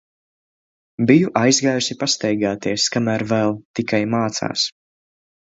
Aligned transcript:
Biju 1.11 1.29
izgājusi 1.49 1.97
pastaigāties, 2.05 2.87
kamēr 2.97 3.27
vēl 3.35 3.55
tikai 3.81 4.01
mācās. 4.17 4.67